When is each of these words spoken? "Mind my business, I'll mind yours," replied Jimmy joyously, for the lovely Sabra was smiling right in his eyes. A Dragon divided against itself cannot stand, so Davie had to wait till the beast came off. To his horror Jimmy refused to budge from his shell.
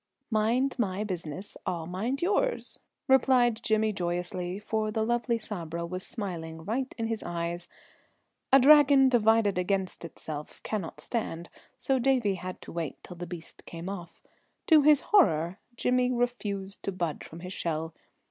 "Mind 0.31 0.79
my 0.79 1.03
business, 1.03 1.55
I'll 1.63 1.85
mind 1.85 2.23
yours," 2.23 2.79
replied 3.07 3.61
Jimmy 3.61 3.93
joyously, 3.93 4.57
for 4.57 4.89
the 4.89 5.05
lovely 5.05 5.37
Sabra 5.37 5.85
was 5.85 6.01
smiling 6.03 6.65
right 6.65 6.91
in 6.97 7.05
his 7.05 7.21
eyes. 7.21 7.67
A 8.51 8.57
Dragon 8.59 9.09
divided 9.09 9.59
against 9.59 10.03
itself 10.03 10.59
cannot 10.63 10.99
stand, 11.01 11.51
so 11.77 11.99
Davie 11.99 12.33
had 12.33 12.59
to 12.61 12.71
wait 12.71 12.97
till 13.03 13.17
the 13.17 13.27
beast 13.27 13.63
came 13.67 13.91
off. 13.91 14.23
To 14.65 14.81
his 14.81 15.01
horror 15.01 15.57
Jimmy 15.75 16.11
refused 16.11 16.81
to 16.81 16.91
budge 16.91 17.23
from 17.23 17.41
his 17.41 17.53
shell. 17.53 17.93